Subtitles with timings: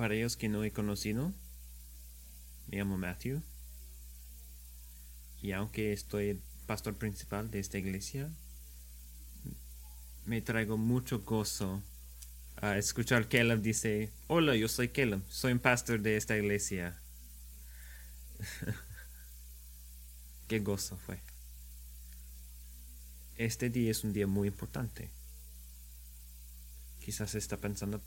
[0.00, 1.34] Para ellos que no he conocido,
[2.68, 3.42] me llamo Matthew.
[5.42, 8.30] Y aunque estoy pastor principal de esta iglesia,
[10.24, 11.82] me traigo mucho gozo
[12.56, 16.98] a escuchar Caleb dice, hola, yo soy Caleb, soy un pastor de esta iglesia.
[20.48, 21.20] Qué gozo fue.
[23.36, 25.10] Este día es un día muy importante.
[27.04, 28.00] Quizás está pensando,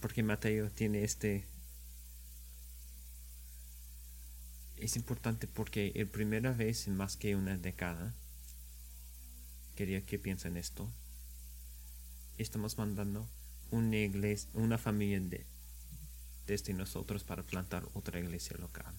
[0.00, 1.46] porque Mateo tiene este...
[4.76, 8.14] Es importante porque es primera vez en más que una década,
[9.74, 10.90] quería que piensen esto,
[12.38, 13.28] estamos mandando
[13.70, 15.46] una iglesia, una familia de,
[16.46, 18.94] desde nosotros para plantar otra iglesia local.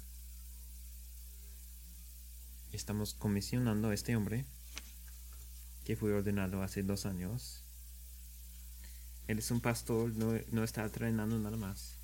[2.72, 4.46] Estamos comisionando a este hombre
[5.86, 7.64] que fue ordenado hace dos años.
[9.28, 11.96] Él es un pastor, no, está entrenando nada más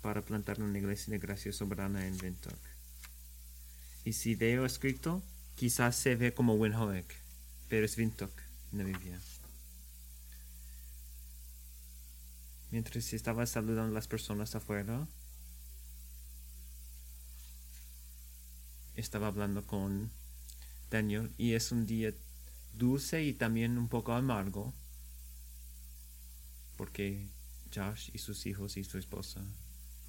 [0.00, 2.58] para plantar una iglesia de gracia soberana en Vintock.
[4.04, 5.22] Y si veo escrito,
[5.56, 7.14] quizás se ve como Winhoek,
[7.68, 8.32] pero es Vintock,
[8.72, 9.20] Namibia.
[12.70, 15.06] mientras estaba saludando a las personas afuera,
[18.94, 20.10] estaba hablando con
[20.90, 22.12] Daniel y es un día
[22.74, 24.72] dulce y también un poco amargo
[26.80, 27.28] porque
[27.74, 29.44] Josh y sus hijos y su esposa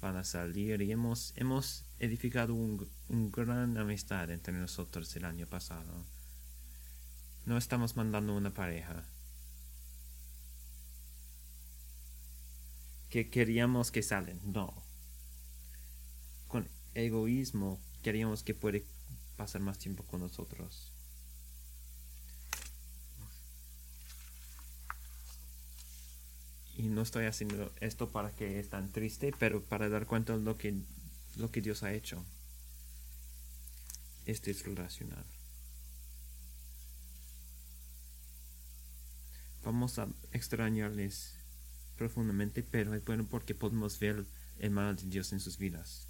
[0.00, 5.46] van a salir y hemos, hemos edificado un, un gran amistad entre nosotros el año
[5.46, 5.92] pasado.
[7.44, 9.04] No estamos mandando una pareja,
[13.10, 14.72] que queríamos que salen, no.
[16.48, 18.86] Con egoísmo queríamos que puede
[19.36, 20.90] pasar más tiempo con nosotros.
[26.82, 30.42] Y no estoy haciendo esto para que es tan triste, pero para dar cuenta de
[30.42, 30.74] lo que,
[31.36, 32.24] lo que Dios ha hecho.
[34.26, 35.24] Este es relacional.
[39.64, 41.36] Vamos a extrañarles
[41.96, 44.26] profundamente, pero es bueno porque podemos ver
[44.58, 46.08] el mal de Dios en sus vidas.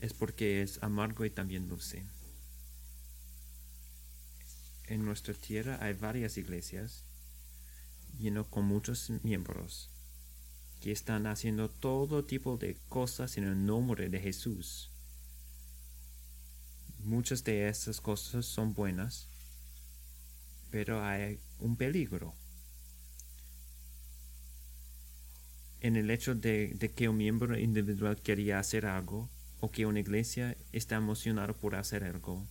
[0.00, 2.04] Es porque es amargo y también dulce.
[4.88, 7.04] En nuestra tierra hay varias iglesias,
[8.18, 9.90] lleno con muchos miembros,
[10.80, 14.90] que están haciendo todo tipo de cosas en el nombre de Jesús.
[17.00, 19.28] Muchas de esas cosas son buenas,
[20.70, 22.34] pero hay un peligro
[25.82, 30.56] en el hecho de, que un miembro individual quería hacer algo o que una iglesia
[30.70, 32.46] está emocionada por hacer algo.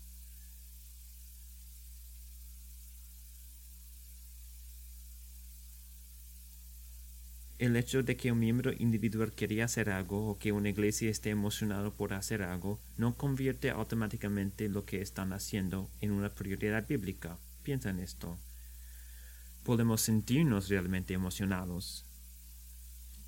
[7.62, 11.30] El hecho de que un miembro individual quería hacer algo o que una iglesia esté
[11.30, 17.38] emocionada por hacer algo no convierte automáticamente lo que están haciendo en una prioridad bíblica.
[17.62, 18.36] Piensa en esto.
[19.64, 22.04] Podemos sentirnos realmente emocionados,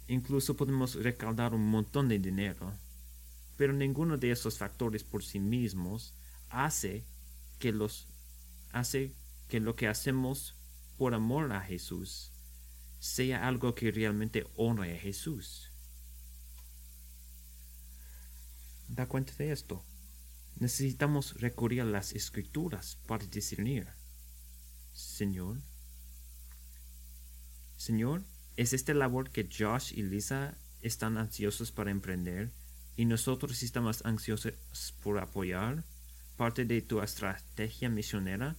[0.07, 2.73] Incluso podemos recaudar un montón de dinero,
[3.55, 6.15] pero ninguno de esos factores por sí mismos
[6.49, 7.05] hace
[7.59, 7.71] que
[9.59, 10.55] lo que hacemos
[10.97, 12.32] por amor a Jesús
[13.03, 15.69] sea algo que realmente honre a Jesús.
[18.87, 19.83] Da cuenta de esto.
[20.55, 23.89] Necesitamos recurrir a las escrituras para discernir.
[24.93, 25.59] Señor,
[27.75, 28.23] Señor,
[28.55, 32.51] ¿Es esta labor que Josh y Lisa están ansiosos para emprender
[32.95, 34.53] y nosotros estamos ansiosos
[35.01, 35.83] por apoyar
[36.37, 38.55] parte de tu estrategia misionera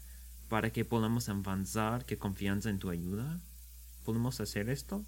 [0.49, 3.41] para que podamos avanzar que confianza en tu ayuda?
[4.05, 5.05] ¿Podemos hacer esto?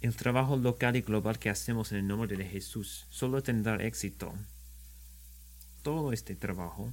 [0.00, 4.32] El trabajo local y global que hacemos en el nombre de Jesús solo tendrá éxito.
[5.82, 6.92] Todo este trabajo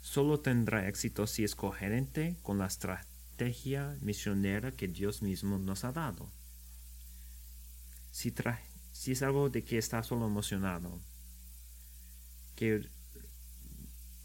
[0.00, 5.92] solo tendrá éxito si es coherente con la estrategia misionera que Dios mismo nos ha
[5.92, 6.30] dado.
[8.10, 8.32] Si,
[9.10, 11.00] es algo de que está solo emocionado,
[12.56, 12.88] que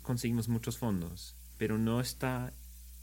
[0.02, 2.52] conseguimos muchos fondos, pero no está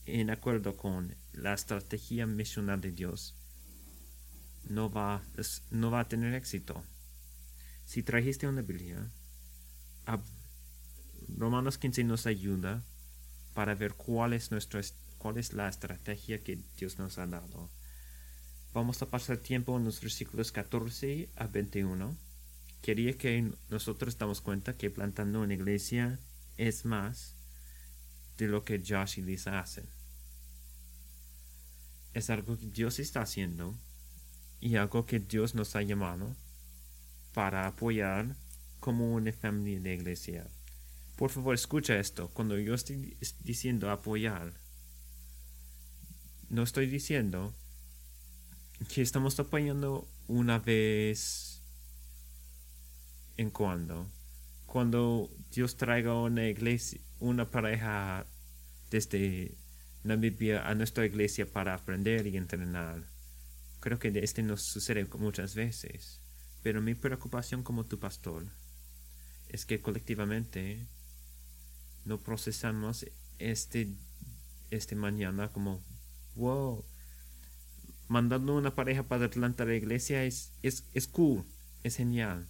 [0.07, 3.35] en acuerdo con la estrategia misional de Dios,
[4.69, 5.23] no va,
[5.71, 6.85] no va a tener éxito.
[7.85, 9.11] Si trajiste una Biblia,
[11.37, 12.83] Romanos 15 nos ayuda
[13.55, 14.81] para ver cuál es nuestro
[15.19, 17.71] cuál es la estrategia que Dios nos ha dado.
[18.75, 22.17] Vamos a pasar tiempo en los versículos 14 a 21.
[22.83, 26.19] Quería que nosotros damos cuenta que plantando una iglesia
[26.59, 27.37] es más
[28.37, 29.87] de lo que Josh y Lisa hacen.
[32.15, 33.77] es algo que Dios está haciendo
[34.61, 36.35] y algo que Dios nos ha llamado
[37.35, 38.37] para apoyar
[38.79, 40.47] como una familia de iglesia.
[41.17, 42.29] Por favor, escucha esto.
[42.29, 44.55] Cuando yo estoy diciendo apoyar,
[46.49, 47.53] no estoy diciendo
[48.93, 51.63] que estamos apoyando una vez
[53.37, 54.09] en cuando.
[54.75, 58.27] Cuando Dios traiga una iglesia, una pareja
[58.91, 59.55] desde
[60.03, 63.05] Namibia a nuestra iglesia para aprender y entrenar.
[63.79, 66.21] Creo que este nos sucede muchas veces.
[66.65, 68.47] Pero mi preocupación como tu pastor
[69.49, 70.89] es que colectivamente
[72.05, 73.07] no procesamos
[73.39, 73.95] este,
[74.73, 75.85] este mañana como,
[76.35, 76.85] wow,
[78.09, 81.45] mandando una pareja para Atlanta a la iglesia es, es, es cool,
[81.85, 82.49] es genial.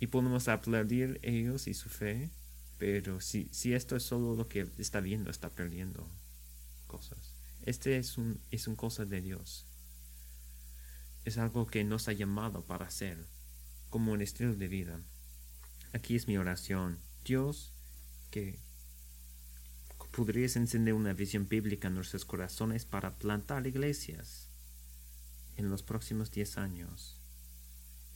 [0.00, 2.30] Y podemos aplaudir ellos y su fe,
[2.78, 6.08] pero si, si esto es solo lo que está viendo, está perdiendo
[6.86, 7.34] cosas.
[7.66, 9.66] Este es un, es un cosa de Dios.
[11.24, 13.26] Es algo que nos ha llamado para hacer,
[13.90, 15.00] como un estilo de vida.
[15.92, 16.98] Aquí es mi oración.
[17.24, 17.72] Dios,
[18.30, 18.58] que
[20.10, 24.48] podrías encender una visión bíblica en nuestros corazones para plantar iglesias
[25.56, 27.20] en los próximos 10 años.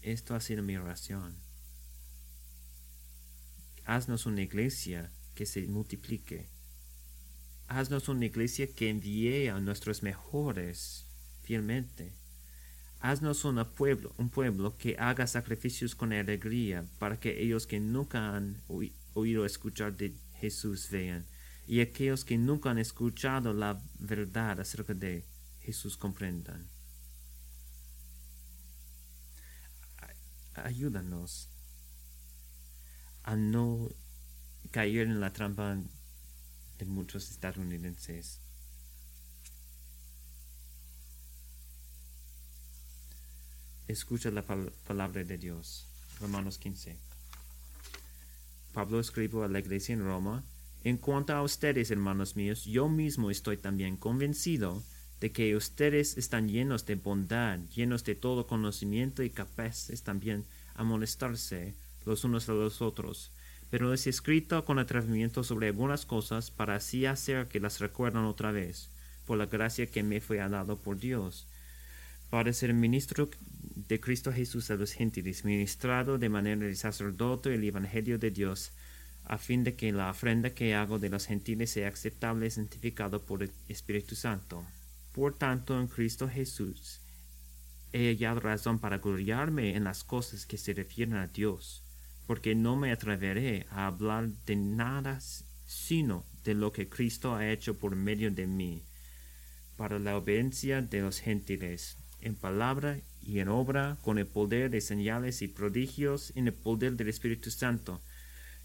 [0.03, 1.44] Esto ha sido mi oración.
[3.85, 6.47] Haznos una iglesia que se multiplique.
[7.69, 11.07] Haznos una iglesia que envíe a nuestros mejores
[11.43, 12.13] fielmente.
[13.01, 18.35] Haznos un pueblo, un pueblo que haga sacrificios con alegría para que ellos que nunca
[18.35, 18.63] han
[19.13, 21.27] oído escuchar de Jesús vean
[21.67, 25.25] y aquellos que nunca han escuchado la verdad acerca de
[25.61, 26.69] Jesús comprendan.
[30.55, 31.51] Ayúdanos
[33.25, 33.89] a no
[34.71, 35.77] caer en la trampa
[36.79, 38.41] de muchos estadounidenses.
[43.89, 44.43] Escucha la
[44.87, 45.87] palabra de Dios.
[46.21, 46.97] Romanos 15.
[48.73, 50.45] Pablo escribió a la iglesia en Roma
[50.85, 54.83] en cuanto a ustedes, hermanos míos, yo mismo estoy también convencido
[55.19, 60.45] de que ustedes están llenos de bondad, llenos de todo conocimiento y capaces también
[60.75, 61.75] a molestarse
[62.05, 63.31] los unos a los otros.
[63.71, 68.53] Pero es escrito con atrevimiento sobre algunas cosas para así hacer que las recuerdan otra
[68.53, 68.91] vez,
[69.27, 71.47] por la gracia que me fue dado por Dios,
[72.31, 73.31] para ser ministro
[73.75, 78.73] de Cristo Jesús a los gentiles, ministrado de manera de sacerdote el Evangelio de Dios,
[79.25, 83.23] a fin de que la ofrenda que hago de los gentiles sea aceptable y santificado
[83.23, 84.65] por el Espíritu Santo.
[85.13, 87.01] Por tanto, en Cristo Jesús
[87.93, 91.84] he hallado razón para gloriarme en las cosas que se refieren a Dios,
[92.27, 95.21] porque no me atreveré a hablar de nada
[95.67, 98.83] sino de lo que Cristo ha hecho por medio de mí,
[99.77, 104.81] para la obediencia de los gentiles, en palabra y en obra, con el poder de
[104.81, 108.01] señales y prodigios, en el poder del Espíritu Santo,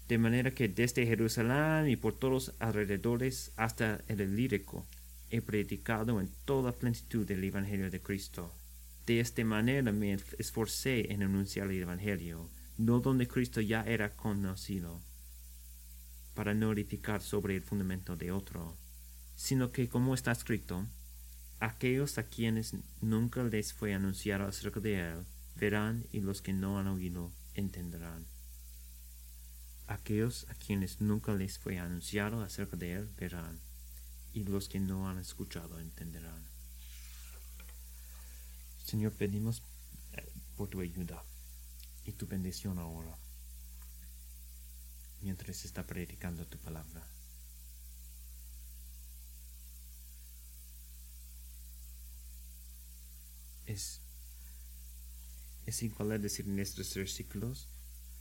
[0.08, 4.86] de manera que desde Jerusalén y por todos alrededores hasta el lírico
[5.30, 8.52] he predicado en toda plenitud del Evangelio de Cristo.
[9.06, 12.48] De esta manera me esforcé en anunciar el Evangelio,
[12.80, 15.02] no donde Cristo ya era conocido,
[16.34, 18.74] para no edificar sobre el fundamento de otro,
[19.36, 20.86] sino que como está escrito,
[21.58, 25.26] aquellos a quienes nunca les fue anunciado acerca de él,
[25.56, 28.24] verán y los que no han oído entenderán.
[29.86, 33.60] Aquellos a quienes nunca les fue anunciado acerca de él verán,
[34.32, 36.42] y los que no han escuchado entenderán.
[38.82, 39.62] Señor, pedimos
[40.14, 40.26] eh,
[40.56, 41.22] por tu ayuda
[42.10, 43.16] y tu bendición ahora,
[45.20, 47.06] mientras está predicando tu palabra.
[53.64, 54.00] Es,
[55.66, 57.68] es igual decir en estos versículos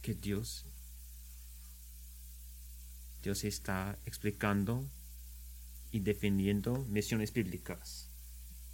[0.03, 0.65] que Dios
[3.23, 4.87] Dios está explicando
[5.91, 8.07] y defendiendo misiones bíblicas.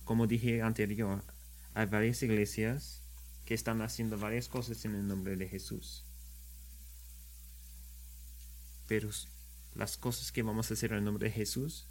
[0.03, 1.23] Como dije anterior,
[1.73, 3.04] hay varias iglesias
[3.45, 6.03] que están haciendo varias cosas en el nombre de Jesús.
[8.87, 9.09] Pero
[9.75, 11.87] las cosas que vamos a hacer en el nombre de Jesús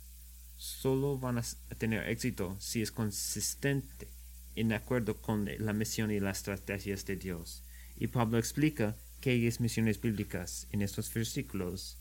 [0.56, 1.44] solo van a
[1.78, 4.08] tener éxito si es consistente
[4.56, 7.62] en acuerdo con la misión y las estrategias de Dios.
[7.96, 11.98] Y Pablo explica qué es misiones bíblicas en estos versículos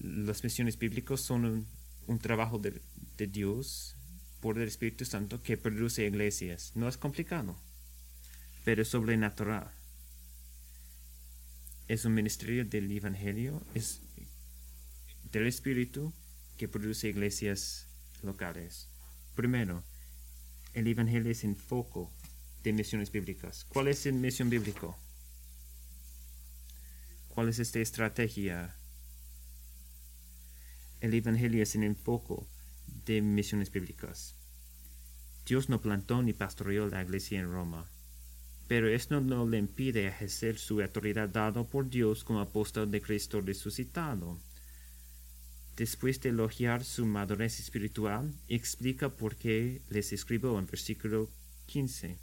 [0.00, 1.66] las misiones bíblicas son
[2.06, 2.80] un, trabajo de,
[3.26, 3.96] Dios
[4.40, 6.72] por el Espíritu Santo que produce iglesias.
[6.74, 7.56] No es complicado,
[8.64, 9.70] pero es sobrenatural.
[11.88, 14.00] Es un ministerio del Evangelio, es
[15.32, 16.12] del Espíritu
[16.56, 17.86] que produce iglesias
[18.22, 18.88] locales.
[19.34, 19.82] Primero,
[20.74, 22.10] el Evangelio es en foco
[22.62, 23.64] de misiones bíblicas.
[23.68, 24.98] ¿Cuál es el misión bíblico?
[27.28, 28.74] ¿Cuál es esta estrategia?
[31.00, 32.48] El Evangelio es en foco
[33.08, 34.36] de misiones bíblicas.
[35.46, 37.90] Dios no plantó ni pastoreó la iglesia en Roma,
[38.68, 43.40] pero esto no le impide ejercer su autoridad dado por Dios como apóstol de Cristo
[43.40, 44.38] resucitado.
[45.74, 51.30] Después de elogiar su madurez espiritual, explica por qué les escribo en versículo
[51.66, 52.18] 15.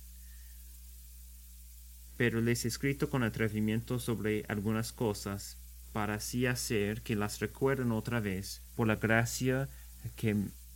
[2.16, 5.58] Pero les he escrito con atrevimiento sobre algunas cosas,
[5.94, 9.68] para así hacer que las recuerden otra vez, por la gracia
[10.16, 10.36] que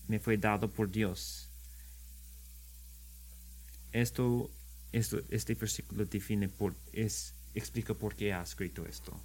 [0.09, 1.49] me fue dado por Dios
[3.91, 4.51] esto,
[4.91, 9.19] esto, este versículo define por, es, explica por qué ha escrito esto.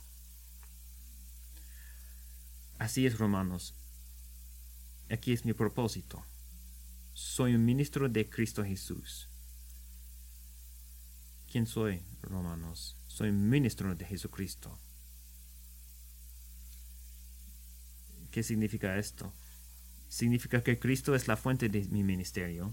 [2.78, 3.74] Así es, Romanos.
[5.10, 6.24] Aquí es mi propósito.
[7.12, 9.28] Soy un ministro de Cristo Jesús.
[11.50, 12.96] ¿Quién soy, Romanos?
[13.06, 14.76] Soy un ministro de Jesucristo.
[18.32, 19.32] ¿Qué significa esto?
[20.14, 22.72] Significa que Cristo es la fuente de mi ministerio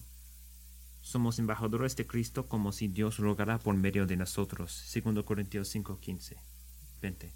[1.02, 4.72] somos embajadores de Cristo como si Dios rogara por medio de nosotros.
[4.72, 6.38] Segundo Corintios 5, 15,
[7.02, 7.34] 20.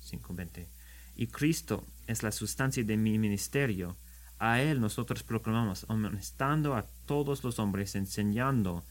[0.00, 0.68] 5, 20.
[1.16, 3.98] Y Cristo es la sustancia de mi ministerio.
[4.38, 8.84] A Él nosotros proclamamos, amonestando a todos los hombres, enseñando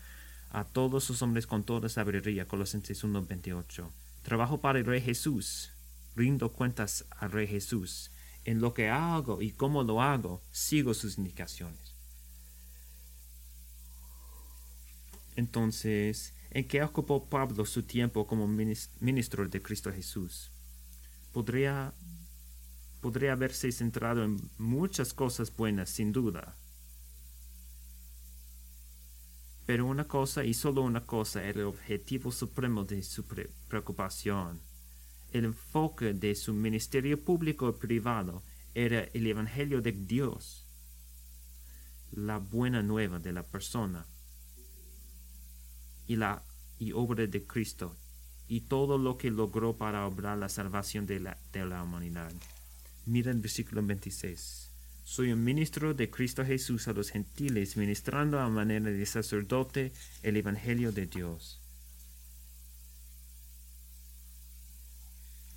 [0.51, 2.47] a todos los hombres con toda sabiduría.
[2.47, 3.91] Colosenses 1, 28.
[4.21, 5.71] Trabajo para el Rey Jesús.
[6.15, 8.11] Rindo cuentas al Rey Jesús.
[8.47, 11.93] En lo que hago y cómo lo hago, sigo sus indicaciones.
[15.35, 20.49] Entonces, ¿en qué ocupó Pablo su tiempo como ministro de Cristo Jesús?
[21.33, 21.93] Podría,
[23.01, 26.55] podría haberse centrado en muchas cosas buenas, sin duda.
[29.65, 34.61] Pero una cosa y solo una cosa era el objetivo supremo de su preocupación.
[35.37, 38.41] El enfoque de su ministerio público y privado
[38.73, 40.65] era el Evangelio de Dios,
[42.11, 44.07] la buena nueva de la persona
[46.07, 46.43] y la
[46.79, 47.95] y obra de Cristo
[48.47, 52.33] y todo lo que logró para obrar la salvación de la, de la humanidad.
[53.05, 54.71] Mira el versículo 26.
[55.03, 60.35] Soy un ministro de Cristo Jesús a los gentiles, ministrando a manera de sacerdote el
[60.35, 61.61] Evangelio de Dios.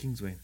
[0.01, 0.39] Kingsway.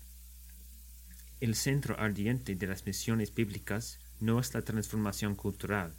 [1.41, 5.95] El centro ardiente de las misiones bíblicas no es la transformación cultural,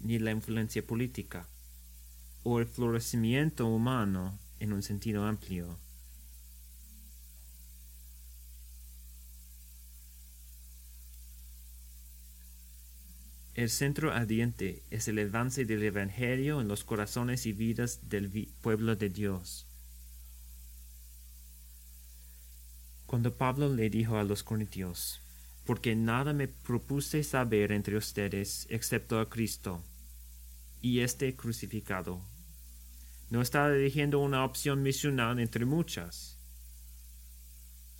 [0.00, 1.48] ni la influencia política,
[2.42, 5.78] o el florecimiento humano en un sentido amplio.
[13.54, 18.96] El centro ardiente es el avance del Evangelio en los corazones y vidas del pueblo
[18.96, 19.66] de Dios.
[23.04, 25.20] Cuando Pablo le dijo a los corintios,
[25.66, 29.84] porque nada me propuse saber entre ustedes excepto a Cristo
[30.80, 32.22] y este crucificado.
[33.28, 36.38] No está eligiendo una opción misional entre muchas.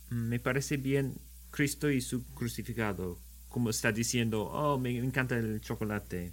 [0.08, 3.18] Me parece bien Cristo y su crucificado,
[3.52, 6.32] como está diciendo, oh, me encanta el chocolate.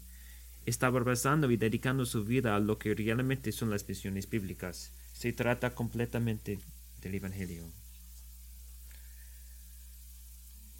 [0.65, 4.91] Está basando y dedicando su vida a lo que realmente son las misiones bíblicas.
[5.13, 6.59] Se trata completamente
[7.01, 7.63] del Evangelio.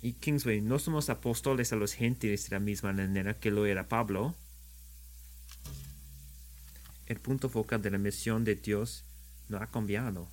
[0.02, 3.90] Y Kingsway, no somos apóstoles a los gentiles de la misma manera que lo era
[3.90, 4.34] Pablo,
[7.08, 9.04] el punto focal de la misión de Dios
[9.50, 10.30] no ha cambiado.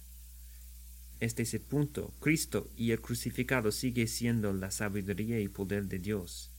[1.21, 2.13] Este ese punto.
[2.21, 6.51] Cristo y el crucificado sigue siendo la sabiduría y poder de Dios.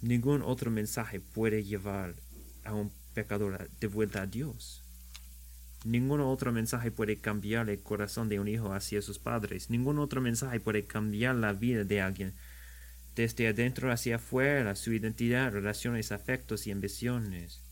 [0.00, 2.14] Ningún otro mensaje puede llevar
[2.64, 4.82] a un pecador de vuelta a Dios.
[5.84, 9.70] Ningún otro mensaje puede cambiar el corazón de un hijo hacia sus padres.
[9.70, 12.34] Ningún otro mensaje puede cambiar la vida de alguien
[13.14, 17.64] desde adentro hacia afuera, su identidad, relaciones, afectos y ambiciones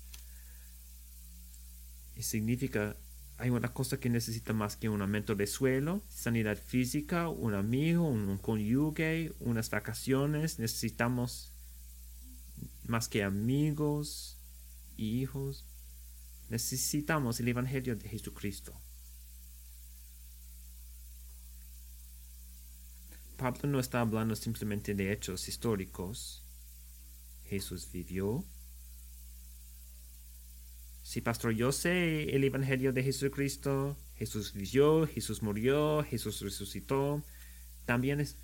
[2.22, 2.96] significa
[3.42, 8.06] hay una cosa que necesita más que un aumento de suelo, sanidad física, un amigo,
[8.06, 10.60] un, cónyuge, unas vacaciones.
[10.60, 11.50] Necesitamos
[12.86, 14.38] más que amigos,
[14.96, 15.64] hijos.
[16.50, 18.80] Necesitamos el Evangelio de Jesucristo.
[23.36, 26.44] Pablo no está hablando simplemente de hechos históricos.
[27.46, 28.44] Jesús vivió,
[31.02, 33.96] Sí, pastor, yo sé el Evangelio de Jesucristo.
[34.16, 37.22] Jesús vivió, Jesús murió, Jesús resucitó.
[37.84, 38.36] También es...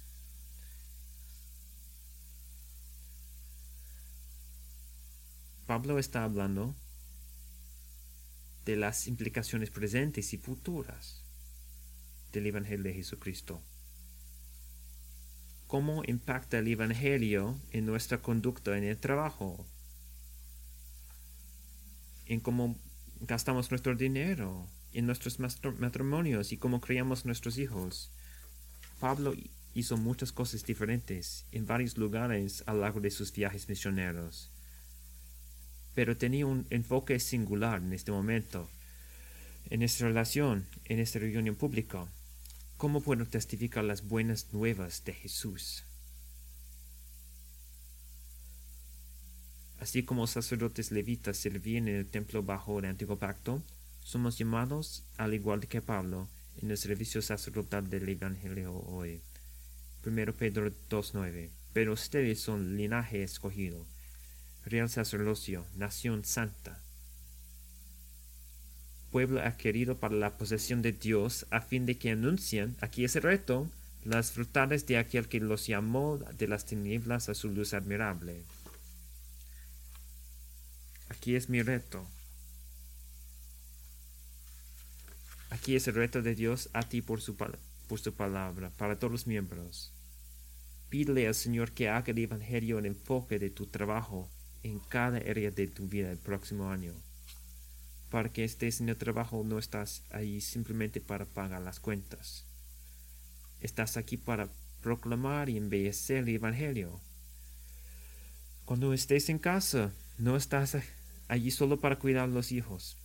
[5.66, 6.74] Pablo está hablando
[8.64, 11.22] de las implicaciones presentes y futuras
[12.32, 13.62] del Evangelio de Jesucristo.
[15.66, 19.66] ¿Cómo impacta el Evangelio en nuestra conducta en el trabajo?
[22.28, 22.76] En cómo
[23.20, 28.10] gastamos nuestro dinero, en nuestros matrimonios y cómo criamos nuestros hijos.
[29.00, 29.34] Pablo
[29.72, 34.50] hizo muchas cosas diferentes en varios lugares a lo largo de sus viajes misioneros,
[35.94, 38.68] pero tenía un enfoque singular en este momento,
[39.70, 42.06] en esta relación, en esta reunión pública.
[42.76, 45.87] ¿Cómo puedo testificar las buenas nuevas de Jesús?
[49.80, 53.62] Así como sacerdotes levitas servían en el templo bajo el antiguo pacto,
[54.02, 56.28] somos llamados, al igual que Pablo,
[56.60, 59.20] en el servicio sacerdotal del Evangelio hoy.
[60.04, 63.86] 1 Pedro 2.9 Pero ustedes son linaje escogido,
[64.64, 66.80] real sacerdocio, nación santa,
[69.10, 73.22] pueblo adquirido para la posesión de Dios, a fin de que anuncien, aquí es el
[73.22, 73.70] reto,
[74.04, 78.42] las frutales de aquel que los llamó de las tinieblas a su luz admirable.
[81.28, 82.06] Aquí es mi reto.
[85.50, 89.12] Aquí es el reto de Dios a ti por su, por su palabra, para todos
[89.12, 89.92] los miembros.
[90.88, 94.26] Pídele al Señor que haga el Evangelio el enfoque de tu trabajo
[94.62, 96.94] en cada área de tu vida el próximo año.
[98.10, 102.46] Para que estés en el trabajo no estás ahí simplemente para pagar las cuentas.
[103.60, 104.48] Estás aquí para
[104.80, 106.98] proclamar y embellecer el Evangelio.
[108.64, 110.74] Cuando estés en casa, no estás
[111.28, 112.96] allí solo para cuidar a los hijos.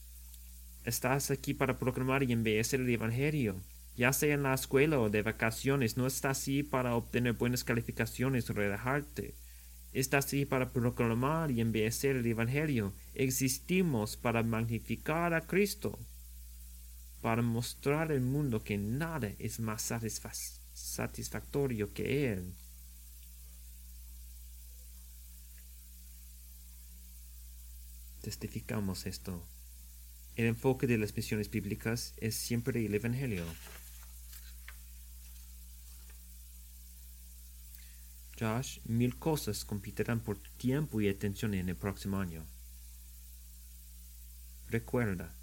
[0.86, 3.62] Estás aquí para proclamar y embellecer el Evangelio.
[3.96, 8.50] Ya sea en la escuela o de vacaciones, no estás aquí para obtener buenas calificaciones
[8.50, 9.36] o relajarte.
[9.94, 12.94] Estás aquí para proclamar y embellecer el Evangelio.
[13.14, 16.00] Existimos para magnificar a Cristo,
[17.22, 19.94] para mostrar al mundo que nada es más
[20.74, 22.54] satisfactorio que Él.
[28.24, 29.46] Testificamos esto.
[30.38, 33.44] El enfoque de las misiones bíblicas es siempre el Evangelio.
[38.40, 42.46] Josh, mil cosas competirán por tiempo y atención en el próximo año.
[44.70, 45.36] Recuerda,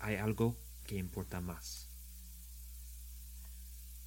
[0.00, 1.86] hay algo que importa más.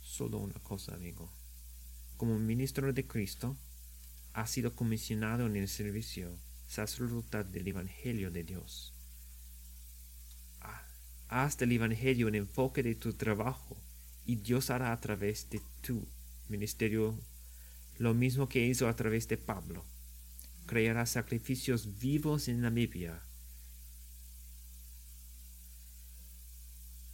[0.02, 1.32] Solo una cosa, amigo.
[2.18, 3.56] Como ministro de Cristo,
[4.34, 6.38] ha sido comisionado en el servicio
[6.76, 8.94] del Evangelio de Dios
[11.34, 13.76] haz del Evangelio un enfoque de tu trabajo
[14.26, 16.06] y Dios hará a través de tu
[16.48, 17.16] ministerio
[17.98, 19.84] lo mismo que hizo a través de Pablo.
[20.68, 23.20] Creará sacrificios vivos en Namibia.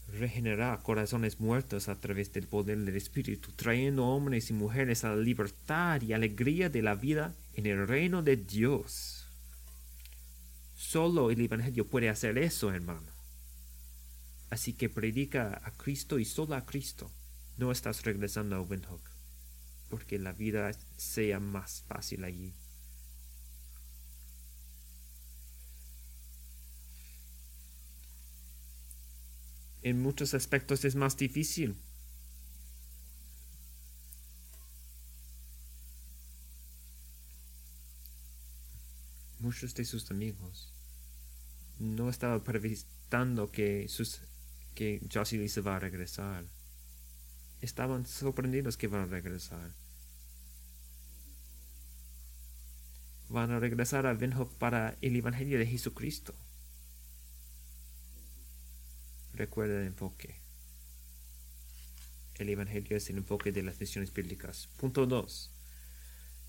[0.09, 5.21] Regenerará corazones muertos a través del poder del Espíritu, trayendo hombres y mujeres a la
[5.21, 9.18] libertad y alegría de la vida en el reino de Dios.
[10.79, 13.11] Solo el Evangelio puede hacer eso, hermano.
[14.49, 17.11] Así que predica a Cristo y solo a Cristo.
[17.57, 19.01] No estás regresando a Windhoek,
[19.89, 22.55] porque la vida sea más fácil allí.
[29.81, 31.75] En muchos aspectos es más difícil.
[39.49, 40.71] Muchos de sus amigos
[41.79, 44.21] no estaban previstando que sus
[44.75, 46.45] que Josie se va a regresar.
[47.59, 49.71] Estaban sorprendidos que van a regresar.
[53.29, 56.35] Van a regresar a Windhoek para el Evangelio de Jesucristo.
[59.33, 60.35] Recuerda el enfoque.
[62.35, 64.67] El Evangelio es el enfoque de las misiones bíblicas.
[64.77, 65.49] Punto 2.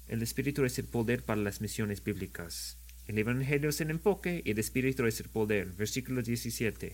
[0.09, 2.77] El Espíritu es el poder para las misiones bíblicas.
[3.07, 5.73] El Evangelio es el enfoque y el Espíritu es el poder.
[5.73, 6.93] Versículo 17.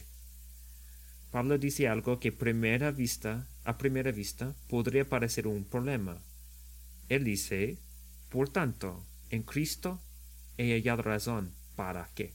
[1.31, 6.19] Pablo dice algo que primera vista, a primera vista podría parecer un problema.
[7.09, 7.79] Él dice,
[8.31, 10.01] por tanto, en Cristo
[10.57, 11.53] he hallado razón.
[11.75, 12.33] ¿Para qué?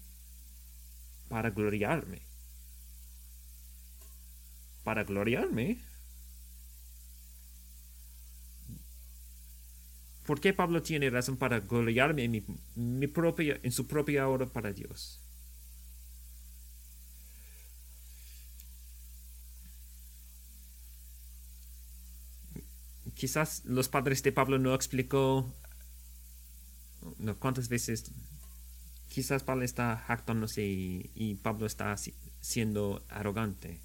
[1.30, 2.22] Para gloriarme.
[4.84, 5.80] ¿Para gloriarme?
[10.26, 12.44] ¿Por qué Pablo tiene razón para gloriarme en,
[12.76, 15.20] mi, propia, en su propia obra para Dios?
[23.16, 25.54] Quizás los padres de Pablo no explicó
[27.18, 28.12] no, cuántas veces
[29.10, 31.96] quizás Pablo está jactándose y, y Pablo está
[32.40, 33.82] siendo arrogante.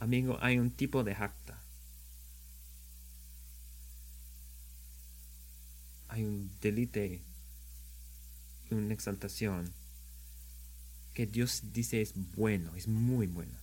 [0.00, 1.59] Amigo, hay un tipo de jacta.
[6.20, 7.22] Hay un delite
[8.70, 9.72] y una exaltación
[11.14, 13.54] que Dios dice es bueno, es muy bueno.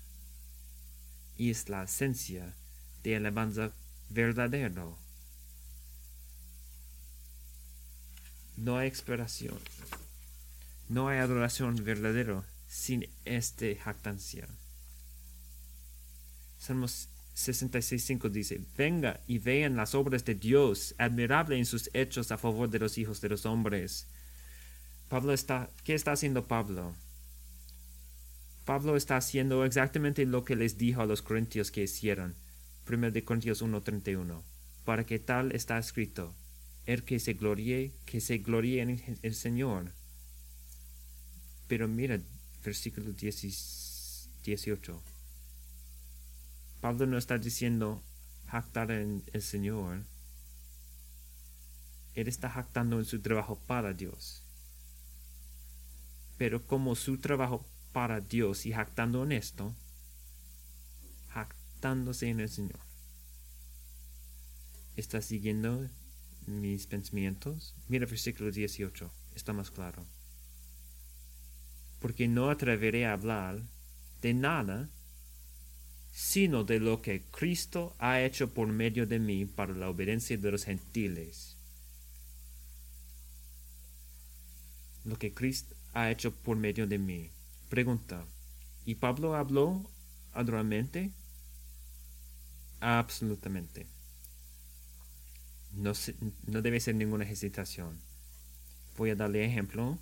[1.38, 2.56] Y es la esencia
[3.04, 3.72] de alabanza
[4.10, 4.98] verdadero.
[8.56, 9.60] No hay exploración.
[10.90, 14.48] No hay adoración verdadero sin este jactancia.
[16.58, 22.40] Salmos 66.5 dice, venga y vean las obras de Dios, admirable en sus hechos a
[22.40, 24.08] favor de los hijos de los hombres.
[25.08, 26.96] Pablo está, ¿qué está haciendo Pablo?
[28.66, 32.34] Pablo está haciendo exactamente lo que les dijo a los corintios que hicieran.
[32.90, 34.42] 1 de Corintios 1.31.
[34.84, 36.34] Para que tal está escrito,
[36.88, 39.92] el que se gloríe, que se gloríe en el Señor.
[41.68, 42.20] Pero mira,
[42.64, 45.04] versículo 18.
[46.82, 48.04] Pablo no está diciendo
[48.48, 50.04] jactar en el Señor.
[52.14, 54.44] Él está jactando en su trabajo para Dios.
[56.38, 59.74] Pero como su trabajo para Dios y jactando en esto,
[61.30, 62.80] jactándose en el Señor.
[64.96, 65.90] ¿Está siguiendo
[66.48, 67.76] mis pensamientos?
[67.88, 70.06] Mira versículo 18, está más claro.
[72.00, 73.62] Porque no atreveré a hablar
[74.22, 74.90] de nada
[76.18, 80.50] sino de lo que Cristo ha hecho por medio de mí para la obediencia de
[80.50, 81.56] los gentiles.
[85.06, 87.30] Lo que Cristo ha hecho por medio de mí.
[87.70, 88.26] Pregunta.
[88.84, 89.88] ¿Y Pablo habló
[90.34, 91.12] adoramente?
[92.80, 93.86] Absolutamente.
[95.72, 95.94] No,
[96.48, 97.96] no debe ser ninguna hesitación.
[98.98, 100.00] Voy a darle ejemplo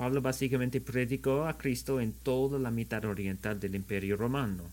[0.00, 4.72] Pablo básicamente predicó a Cristo en toda la mitad oriental del Imperio Romano.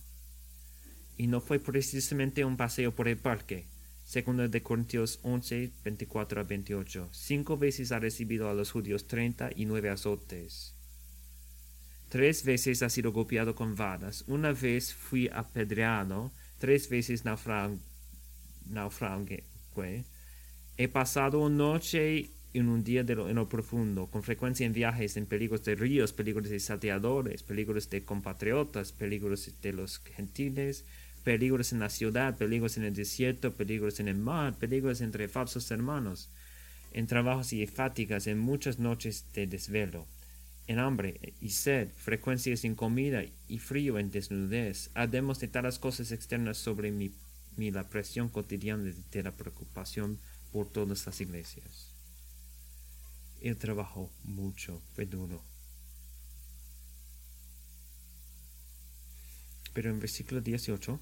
[1.18, 3.66] Y no fue precisamente un paseo por el parque.
[4.06, 7.10] Segundo de Corintios 11, 24 a 28.
[7.12, 10.74] Cinco veces ha recibido a los judíos treinta y nueve azotes.
[12.08, 14.24] Tres veces ha sido golpeado con varas.
[14.28, 16.32] Una vez fui apedreado.
[16.58, 17.80] Tres veces naufragué.
[20.78, 24.74] He pasado una noche en un día de lo, en lo profundo, con frecuencia en
[24.74, 30.86] viajes en peligros de ríos, peligros de salteadores, peligros de compatriotas, peligros de los gentiles,
[31.24, 35.70] peligros en la ciudad, peligros en el desierto, peligros en el mar, peligros entre falsos
[35.72, 36.30] hermanos,
[36.94, 40.08] en trabajos y fatigas, en muchas noches de desvelo,
[40.68, 46.12] en hambre y sed, frecuencias sin comida y frío en desnudez, además de las cosas
[46.14, 47.12] externas sobre mi,
[47.58, 50.20] la presión cotidiana de la preocupación
[50.54, 51.97] por todas las iglesias.
[53.42, 55.44] Él trabajó mucho, fue duro.
[59.74, 61.00] Pero en versículo 18,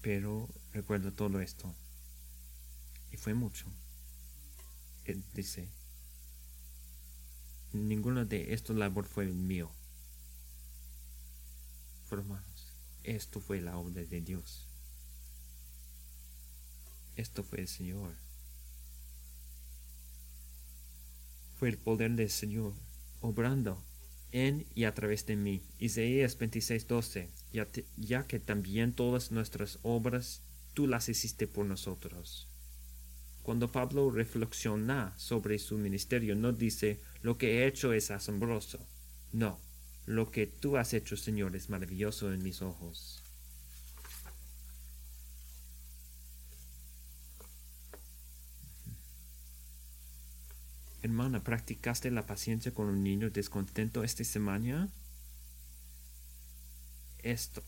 [0.00, 1.74] pero recuerdo todo esto.
[3.10, 3.66] Y fue mucho.
[5.04, 5.68] Él dice,
[7.72, 9.70] ninguno de estos labor fue mío.
[12.10, 14.66] hermanos, esto fue la obra de Dios.
[17.16, 18.27] Esto fue el Señor.
[21.58, 22.72] Fue el poder del Señor,
[23.20, 23.82] obrando
[24.32, 25.62] en y a través de mí.
[25.78, 27.66] Isaías 26:12, ya,
[27.96, 30.42] ya que también todas nuestras obras
[30.74, 32.46] tú las hiciste por nosotros.
[33.42, 38.78] Cuando Pablo reflexiona sobre su ministerio, no dice, lo que he hecho es asombroso.
[39.32, 39.58] No,
[40.06, 43.22] lo que tú has hecho, Señor, es maravilloso en mis ojos.
[51.08, 54.90] Hermana, ¿practicaste la paciencia con un niño descontento esta semana?
[57.22, 57.62] Esto.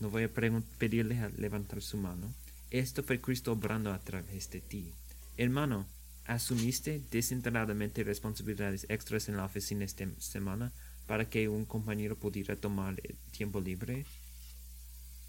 [0.00, 2.34] No voy a pedirle a levantar su mano.
[2.72, 4.92] Esto fue Cristo obrando a través de ti.
[5.36, 5.86] Hermano,
[6.24, 10.72] ¿asumiste desenteradamente responsabilidades extras en la oficina esta semana
[11.06, 14.06] para que un compañero pudiera tomar el tiempo libre?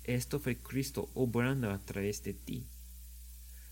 [0.06, 2.66] Esto fue Cristo obrando a través de ti.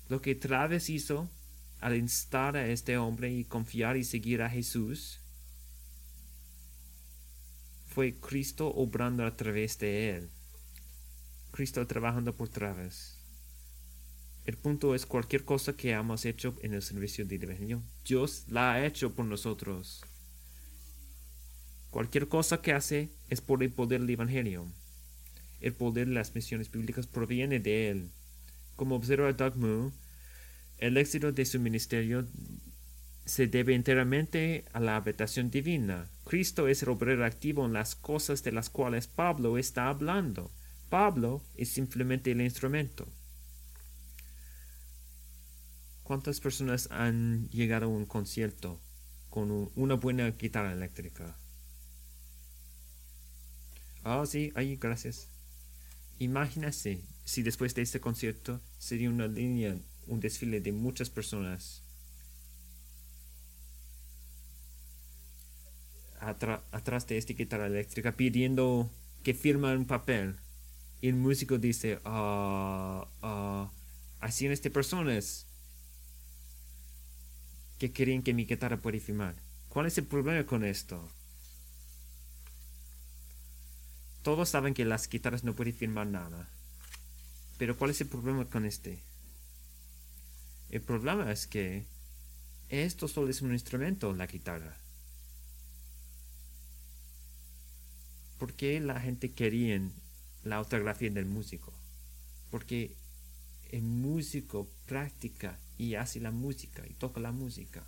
[0.08, 1.32] Lo que Travis hizo
[1.80, 5.20] al instar a este hombre y confiar y seguir a Jesús,
[7.88, 10.30] fue Cristo obrando a través de él.
[11.52, 13.18] Cristo trabajando por través.
[14.46, 18.74] El punto es cualquier cosa que hemos hecho en el servicio de Evangelio, Dios la
[18.74, 20.02] ha hecho por nosotros.
[21.92, 24.66] Cualquier cosa que hace es por el poder del Evangelio.
[25.62, 28.10] El poder de las misiones bíblicas proviene de él.
[28.76, 29.92] Como observa Doug Moo,
[30.80, 32.28] el éxito de su ministerio
[33.26, 36.10] se debe enteramente a la habitación divina.
[36.26, 40.52] Cristo es el obrero activo en las cosas de las cuales Pablo está hablando.
[40.90, 43.08] Pablo es simplemente el instrumento.
[46.04, 48.82] ¿Cuántas personas han llegado a un concierto
[49.30, 51.38] con una buena guitarra eléctrica?
[54.04, 55.28] Ah, sí, ahí, gracias.
[56.18, 59.78] Imagínese si después de este concierto sería una línea,
[60.10, 61.84] un desfile de muchas personas
[66.20, 68.90] atrás de esta guitarra eléctrica pidiendo
[69.24, 70.36] que firma un papel.
[71.02, 73.72] Y el músico dice, ah, ah,
[74.20, 75.46] así en este personas
[77.78, 79.36] que querían que mi guitarra pueda firmar.
[79.70, 81.10] ¿Cuál es el problema con esto?
[84.24, 86.50] Todos saben que las guitarras no pueden firmar nada.
[87.58, 89.00] Pero ¿cuál es el problema con este?
[90.70, 91.86] El problema es que
[92.70, 94.78] esto solo es un instrumento, la guitarra.
[98.38, 99.82] ¿Por qué la gente quería
[100.44, 101.74] la autografía del músico?
[102.52, 102.96] Porque
[103.72, 107.84] el músico practica y hace la música y toca la música.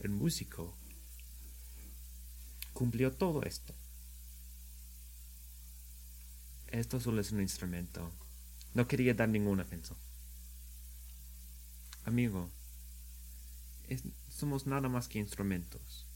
[0.00, 0.74] El músico
[2.72, 3.74] cumplió todo esto.
[6.68, 8.10] Esto solo es un instrumento.
[8.78, 9.96] No quería dar ninguna ofensa.
[12.04, 12.48] Amigo,
[14.30, 16.06] somos nada más que instrumentos.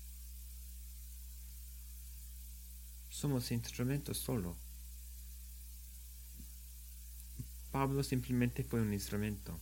[3.23, 4.57] somos instrumentos solo.
[7.71, 9.61] Pablo simplemente fue un instrumento.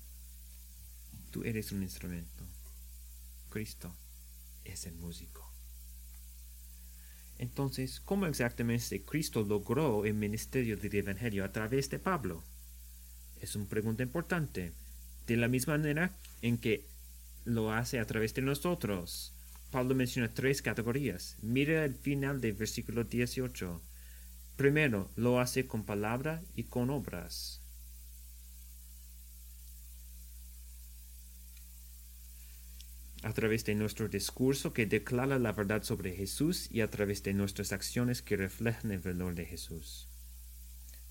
[1.31, 2.45] Tú eres un instrumento.
[3.51, 3.95] Cristo
[4.65, 5.47] es el músico.
[7.39, 12.43] Entonces, ¿cómo exactamente Cristo logró el ministerio del Evangelio a través de Pablo?
[13.41, 14.73] Es una pregunta importante.
[15.27, 16.87] De la misma manera en que
[17.45, 19.33] lo hace a través de nosotros.
[19.71, 21.37] Pablo menciona tres categorías.
[21.43, 23.81] Mira el final del versículo 18.
[24.57, 27.63] Primero, lo hace con palabra y con obras.
[33.23, 37.35] A través de nuestro discurso que declara la verdad sobre Jesús y a través de
[37.35, 40.09] nuestras acciones que reflejan el valor de Jesús.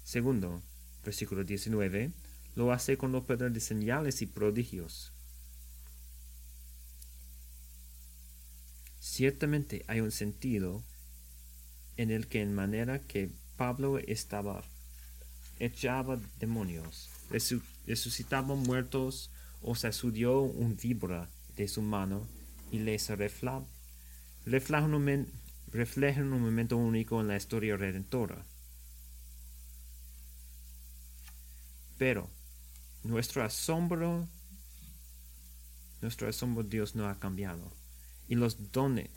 [0.04, 0.64] Segundo,
[1.10, 2.12] versículo 19,
[2.56, 5.12] lo hace con los poder de señales y prodigios.
[9.00, 10.84] Ciertamente hay un sentido
[11.98, 14.64] en el que en manera que Pablo estaba
[15.58, 17.10] echaba demonios,
[17.88, 19.32] resucitaba muertos
[19.64, 22.28] o sacudió un víbora de su mano
[22.72, 23.10] y les
[25.74, 28.46] refleja un momento único en la historia redentora.
[32.00, 32.30] Pero
[33.04, 34.28] nuestro asombro,
[36.02, 37.72] nuestro asombro Dios no ha cambiado
[38.30, 39.10] y los dones.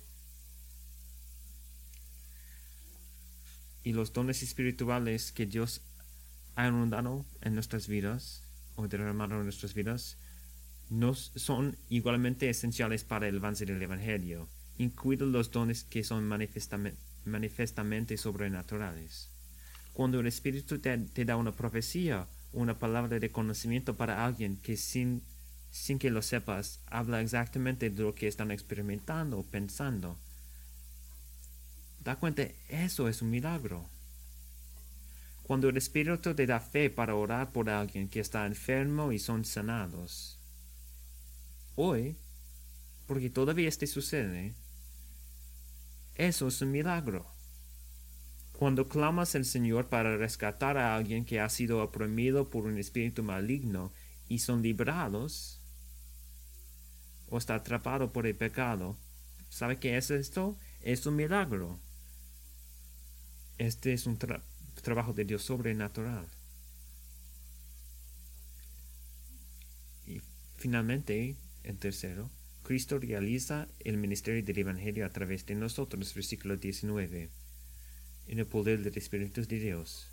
[3.84, 5.80] Y los dones espirituales que Dios
[6.56, 8.42] ha inundado en nuestras vidas
[8.74, 10.18] o derramado en nuestras vidas
[10.90, 18.16] nos son igualmente esenciales para el avance del Evangelio, incluidos los dones que son manifestamente,
[18.16, 19.30] sobrenaturales.
[19.92, 24.76] Cuando el Espíritu te, te da una profecía, una palabra de conocimiento para alguien que
[24.76, 25.22] sin
[25.72, 30.18] sin que lo sepas, habla exactamente de lo que están experimentando o pensando.
[32.04, 33.88] Da cuenta, eso es un milagro.
[35.44, 39.46] Cuando el Espíritu te da fe para orar por alguien que está enfermo y son
[39.46, 40.38] sanados.
[41.74, 42.16] Hoy,
[43.06, 44.52] porque todavía este sucede,
[46.16, 47.26] eso es un milagro.
[48.62, 53.24] Cuando clamas al Señor para rescatar a alguien que ha sido oprimido por un espíritu
[53.24, 53.92] maligno
[54.28, 55.60] y son librados,
[57.28, 58.96] o está atrapado por el pecado.
[59.48, 60.56] ¿Sabe qué es esto?
[60.80, 61.80] Es un milagro.
[63.58, 64.16] Este es un
[64.80, 66.28] trabajo de Dios sobrenatural.
[70.06, 70.22] Y
[70.54, 72.30] finalmente, el tercero,
[72.62, 77.28] Cristo realiza el ministerio del Evangelio a través de nosotros, versículo 19,
[78.26, 80.08] en el poder del Espíritu de Dios.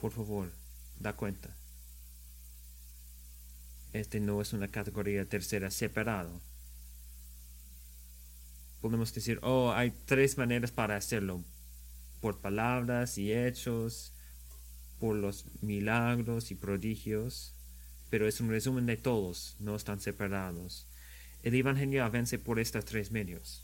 [0.00, 0.52] Por favor,
[0.98, 1.56] da cuenta.
[3.92, 6.40] Este no es una categoría tercera separado.
[8.80, 11.42] Podemos decir, oh, hay tres maneras para hacerlo.
[12.20, 14.12] Por palabras y hechos,
[14.98, 17.54] por los milagros y prodigios,
[18.10, 20.86] pero es un resumen de todos, no están separados.
[21.42, 23.63] El Evangelio avance por estos tres medios.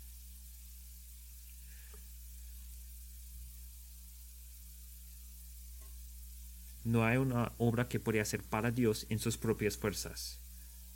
[6.91, 10.41] No hay una obra que pueda hacer para Dios en sus propias fuerzas.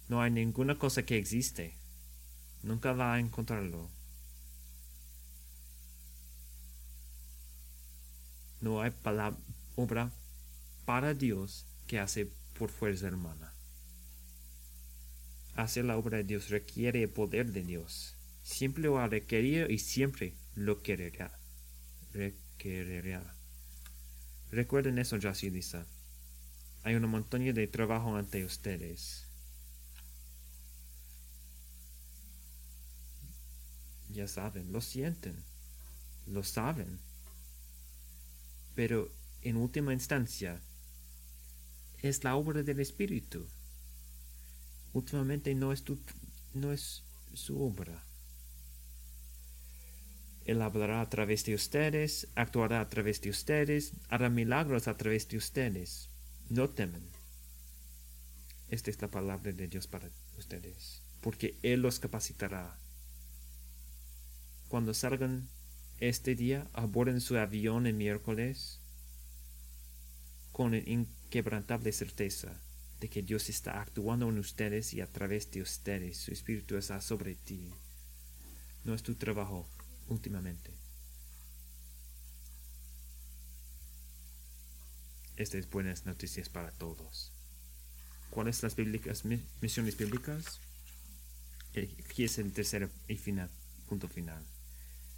[0.09, 1.77] No hay ninguna cosa que existe.
[2.65, 3.89] Nunca va a encontrarlo.
[8.61, 8.93] No hay
[9.77, 10.11] obra
[10.85, 12.29] para Dios que hace
[12.59, 13.55] por fuerza hermana.
[15.55, 18.17] Hacer la obra de Dios requiere el poder de Dios.
[18.43, 21.39] Siempre lo ha requerido y siempre lo quererá.
[22.13, 23.37] Requerirá.
[24.55, 25.85] Recuerden eso, Josh Lisa.
[26.85, 29.27] Hay una montaña de trabajo ante ustedes.
[34.11, 35.43] Ya saben, lo sienten,
[36.29, 37.01] lo saben.
[38.77, 39.11] Pero
[39.43, 40.61] en última instancia,
[42.01, 43.49] es la obra del Espíritu.
[44.93, 45.83] Últimamente no es,
[46.53, 48.05] no es su obra.
[50.45, 55.27] Él hablará a través de ustedes, actuará a través de ustedes, hará milagros a través
[55.29, 56.11] de ustedes.
[56.51, 57.03] No temen.
[58.69, 62.77] Esta es la palabra de Dios para ustedes, porque Él los capacitará.
[64.69, 65.49] Cuando salgan
[66.01, 68.81] este día, aborden su avión el miércoles
[70.53, 72.61] con inquebrantable certeza
[73.01, 76.19] de que Dios está actuando en ustedes y a través de ustedes.
[76.19, 77.73] Su Espíritu está sobre ti.
[78.85, 79.69] No es tu trabajo
[80.09, 80.73] últimamente.
[85.37, 87.33] Estas es buenas noticias para todos.
[88.31, 89.25] ¿Cuáles las bíblicas,
[89.61, 90.61] misiones bíblicas?
[91.71, 93.51] Aquí es el tercer y final,
[93.89, 94.45] punto final.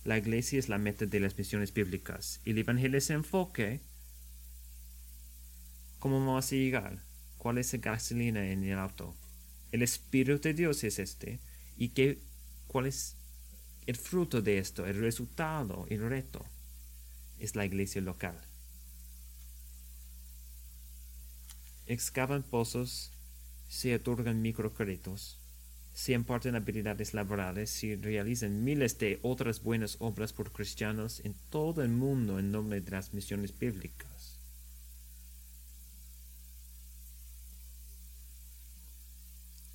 [0.04, 3.80] La iglesia es la meta de las misiones bíblicas y el evangelio es enfoque.
[5.98, 7.02] ¿Cómo vamos a llegar?
[7.36, 9.14] ¿Cuál es la gasolina en el auto?
[9.72, 11.40] El Espíritu de Dios es este.
[11.76, 12.20] ¿Y qué,
[12.68, 13.16] cuál es
[13.86, 16.44] el fruto de esto, el resultado, el reto,
[17.38, 18.36] es la iglesia local.
[21.86, 23.12] Excavan pozos,
[23.68, 25.38] se otorgan microcréditos,
[25.94, 31.82] se imparten habilidades laborales, se realizan miles de otras buenas obras por cristianos en todo
[31.82, 34.40] el mundo en nombre de las misiones bíblicas.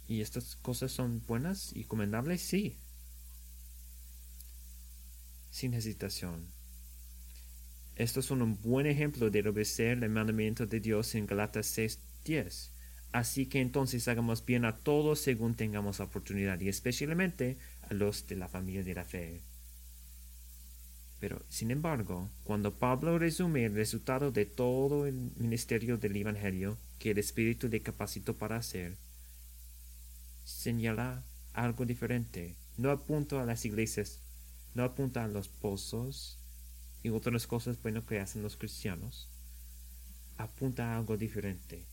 [0.10, 2.42] ¿Y estas cosas son buenas y comendables?
[2.42, 2.78] Sí
[5.62, 6.48] sin hesitación.
[7.96, 12.72] Esto es un buen ejemplo de obedecer el mandamiento de Dios en Galatas 6:10.
[13.12, 18.38] Así que entonces hagamos bien a todos según tengamos oportunidad y especialmente a los de
[18.38, 19.42] la familia de la fe.
[21.20, 27.12] Pero, sin embargo, cuando Pablo resume el resultado de todo el ministerio del Evangelio que
[27.12, 28.98] el Espíritu le capacitó para hacer,
[30.44, 32.56] señala algo diferente.
[32.78, 34.22] No apunta a las iglesias
[34.74, 36.38] no apunta a los pozos
[37.04, 39.28] y otras cosas buenas que hacen los cristianos.
[40.38, 41.86] Apunta a algo diferente,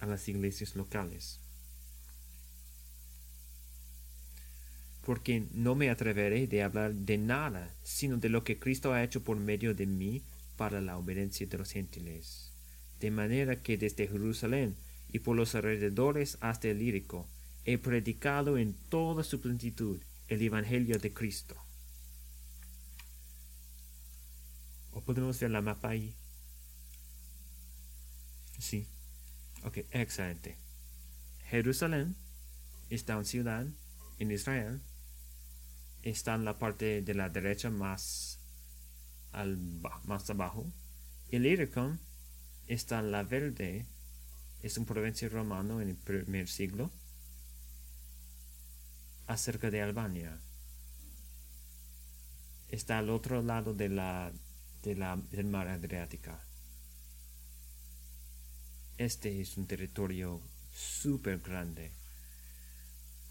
[0.00, 1.40] a las iglesias locales.
[5.04, 9.22] Porque no me atreveré de hablar de nada, sino de lo que Cristo ha hecho
[9.22, 10.22] por medio de mí
[10.56, 12.52] para la obediencia de los gentiles.
[13.00, 14.76] De manera que desde Jerusalén
[15.10, 17.26] y por los alrededores hasta el lírico,
[17.64, 21.56] he predicado en toda su plenitud el Evangelio de Cristo.
[24.92, 26.14] ¿O podemos ver la mapa ahí?
[28.58, 28.86] Sí.
[29.64, 30.56] Ok, excelente.
[31.46, 32.14] Jerusalén
[32.90, 33.66] está en ciudad
[34.18, 34.80] en Israel.
[36.02, 38.38] Está en la parte de la derecha más,
[39.32, 39.58] al,
[40.04, 40.70] más abajo.
[41.30, 41.98] El Illyricum
[42.66, 43.86] está en la verde.
[44.62, 46.90] Es un provincia romano en el primer siglo
[49.28, 50.40] acerca de Albania.
[52.68, 54.32] Está al otro lado de la,
[54.82, 56.32] de la, del mar Adriático.
[58.96, 60.40] Este es un territorio
[60.74, 61.92] súper grande.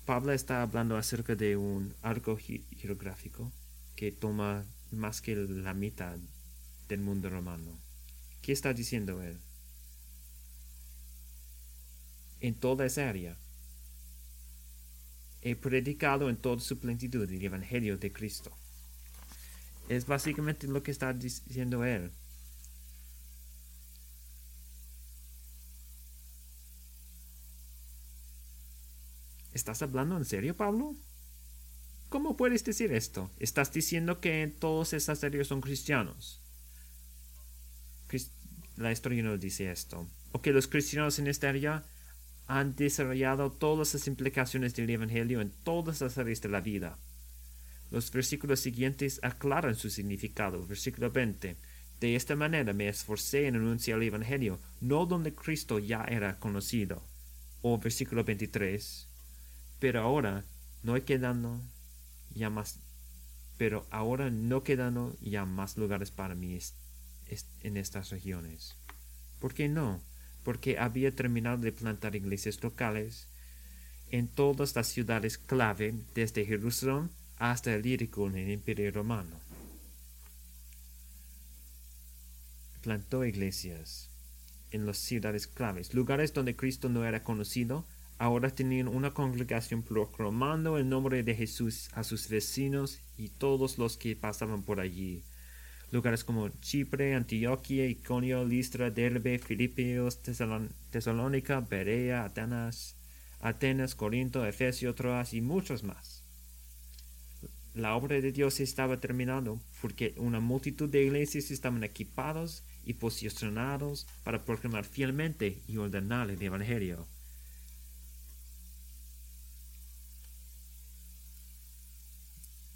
[0.05, 3.51] Pablo está hablando acerca de un arco geográfico
[3.95, 6.17] que toma más que la mitad
[6.88, 7.78] del mundo romano.
[8.41, 9.38] ¿Qué está diciendo él?
[12.39, 13.36] En toda esa área
[15.49, 18.51] he predicado en toda su plenitud el Evangelio de Cristo.
[19.87, 22.11] Es básicamente lo que está diciendo él.
[29.53, 30.95] ¿Estás hablando en serio, Pablo?
[32.09, 33.31] ¿Cómo puedes decir esto?
[33.39, 36.41] ¿Estás diciendo que todos esas áreas son cristianos?
[38.75, 40.07] La historia no dice esto.
[40.31, 41.83] ¿O que los cristianos en esta área
[42.47, 46.97] han desarrollado todas las implicaciones del Evangelio en todas las áreas de la vida.
[47.91, 50.65] Los versículos siguientes aclaran su significado.
[50.65, 51.57] Versículo 20.
[51.99, 57.03] De esta manera me esforcé en anunciar el Evangelio, no donde Cristo ya era conocido.
[57.61, 59.07] O versículo 23.
[59.79, 60.45] Pero ahora
[60.83, 61.61] no hay quedando
[62.33, 62.79] ya más,
[63.57, 66.57] pero ahora no quedando ya más lugares para mí
[67.61, 68.75] en estas regiones.
[69.39, 70.01] ¿Por qué no?
[70.47, 73.27] Porque había terminado de plantar iglesias locales
[74.11, 79.41] en todas las ciudades clave, desde Jerusalén hasta el Lírico en el Imperio Romano.
[82.81, 84.09] Plantó iglesias
[84.71, 87.85] en las ciudades claves, lugares donde Cristo no era conocido,
[88.17, 93.97] ahora tenían una congregación proclamando el nombre de Jesús a sus vecinos y todos los
[93.97, 95.25] que pasaban por allí.
[95.91, 102.97] Lugares como Chipre, Antioquia, Iconio, Listra, Derbe, Filipios, Tesalónica, Berea, Atenas,
[103.39, 106.23] Atenas, Corinto, Efesio, Troas y muchos más.
[107.73, 114.07] La obra de Dios estaba terminando porque una multitud de iglesias estaban equipados y posicionados
[114.23, 117.07] para proclamar fielmente y ordenar el Evangelio.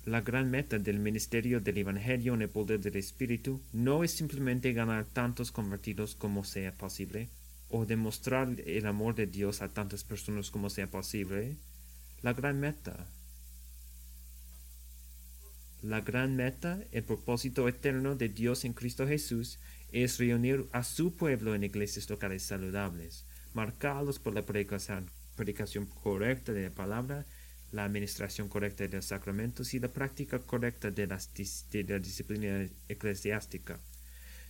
[0.06, 4.74] La gran meta del ministerio del Evangelio en el poder del Espíritu no es simplemente
[4.74, 7.30] ganar tantos convertidos como sea posible,
[7.70, 11.56] o demostrar el amor de Dios a tantas personas como sea posible,
[12.24, 13.08] la gran meta.
[15.84, 19.60] La gran meta, el propósito eterno de Dios en Cristo Jesús,
[19.92, 26.54] es reunir a su pueblo en iglesias locales saludables, marcados por la predicación, predicación correcta
[26.54, 27.26] de la palabra,
[27.72, 33.80] la administración correcta de los sacramentos y la práctica correcta de, de la disciplina eclesiástica.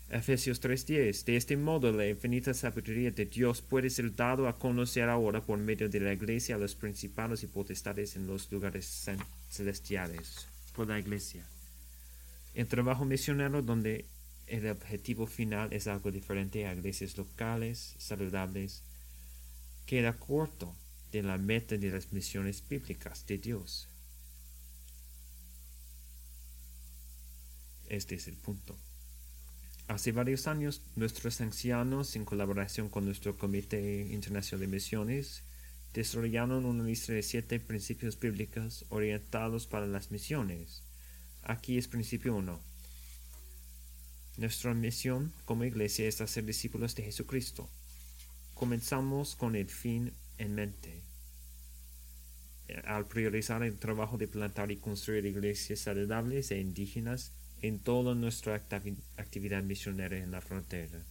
[0.09, 1.23] Efesios 3:10.
[1.23, 5.57] De este modo, la infinita sabiduría de Dios puede ser dado a conocer ahora por
[5.57, 9.07] medio de la iglesia a los principados y potestades en los lugares
[9.49, 10.47] celestiales.
[10.75, 11.45] Por la iglesia.
[12.53, 14.05] El trabajo misionero donde
[14.47, 18.83] el objetivo final es algo diferente a iglesias locales, saludables,
[19.85, 20.75] queda corto
[21.11, 23.87] de la meta de las misiones bíblicas de Dios.
[27.89, 28.77] Este es el punto.
[29.87, 35.43] Hace varios años, nuestros ancianos, en colaboración con nuestro Comité Internacional de Misiones,
[35.93, 40.83] desarrollaron una lista de siete principios bíblicos orientados para las misiones.
[41.43, 42.61] Aquí es principio 1.
[44.37, 47.69] Nuestra misión como iglesia es hacer discípulos de Jesucristo.
[48.53, 51.03] Comenzamos con el fin en mente.
[52.85, 58.55] Al priorizar el trabajo de plantar y construir iglesias saludables e indígenas, en toda nuestra
[59.17, 61.05] actividad misionera en la frontera,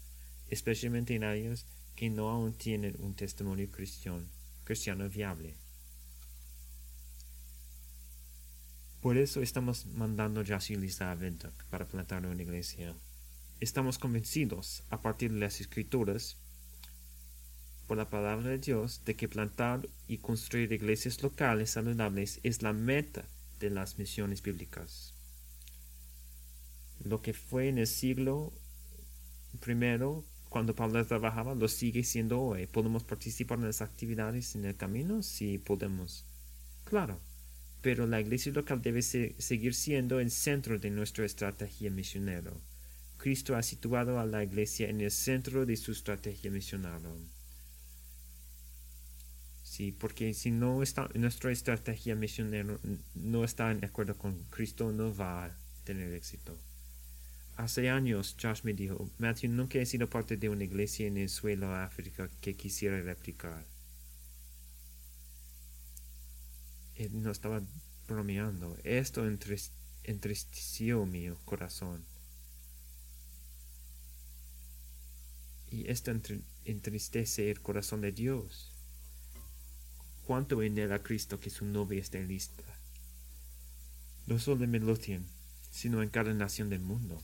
[0.48, 4.24] especialmente en áreas que no aún tienen un testimonio cristiano,
[4.64, 5.54] cristiano viable.
[9.00, 12.94] Por eso estamos mandando Jasilis a Ventok para plantar una iglesia.
[13.60, 16.36] Estamos convencidos, a partir de las escrituras,
[17.90, 22.72] por la palabra de Dios, de que plantar y construir iglesias locales saludables es la
[22.72, 23.24] meta
[23.58, 25.12] de las misiones bíblicas
[27.04, 28.52] lo que fue en el siglo
[29.60, 32.66] primero cuando Pablo trabajaba lo sigue siendo hoy.
[32.66, 35.22] ¿Podemos participar en las actividades en el camino?
[35.22, 36.24] Sí, podemos.
[36.84, 37.20] Claro,
[37.82, 42.52] pero la iglesia local debe seguir siendo el centro de nuestra estrategia misionera.
[43.16, 47.00] Cristo ha situado a la iglesia en el centro de su estrategia misionera.
[49.80, 52.76] Sí, porque si no está nuestra estrategia misionera
[53.14, 56.54] no está en acuerdo con Cristo, no va a tener éxito.
[57.56, 61.30] Hace años Josh me dijo, Matthew, nunca he sido parte de una iglesia en el
[61.30, 63.64] suelo África que quisiera replicar.
[66.96, 67.62] Él no estaba
[68.06, 68.76] bromeando.
[68.84, 69.26] Esto
[70.04, 72.04] entristeció mi corazón.
[75.70, 76.12] Y esto
[76.66, 78.69] entristece el corazón de Dios.
[80.26, 82.64] Cuánto en a Cristo que su novia esté lista.
[84.26, 85.26] No solo en Melotien,
[85.70, 87.20] sino en cada nación del mundo.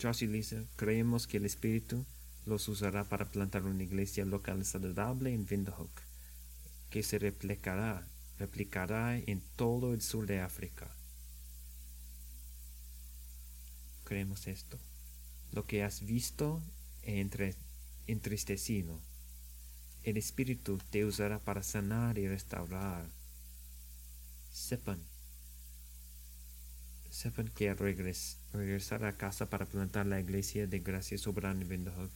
[0.00, 2.04] Josh y Lisa creemos que el Espíritu
[2.46, 5.90] los usará para plantar una iglesia local saludable en Windhoek,
[6.90, 8.06] que se replicará,
[8.38, 10.88] replicará en todo el sur de África.
[14.04, 14.78] Creemos esto.
[15.52, 16.62] Lo que has visto
[17.02, 17.20] e
[18.06, 18.98] entristecido,
[20.04, 23.06] el Espíritu te usará para sanar y restaurar.
[24.50, 25.00] Sepan
[27.10, 32.10] sepan que al regresar a casa para plantar la iglesia de Gracia Soberana Windhoek,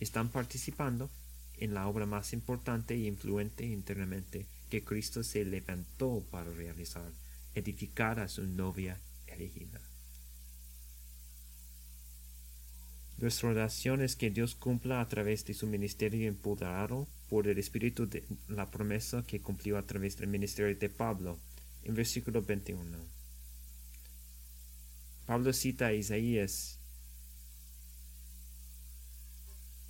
[0.00, 1.10] están participando
[1.58, 7.10] en la obra más importante e influente internamente que Cristo se levantó para realizar,
[7.54, 9.80] edificar a su novia elegida.
[13.18, 18.06] Nuestra oración es que Dios cumpla a través de su ministerio empoderado por el Espíritu
[18.08, 21.38] de la promesa que cumplió a través del ministerio de Pablo,
[21.84, 22.98] en versículo 21.
[25.26, 26.78] Pablo cita a Isaías,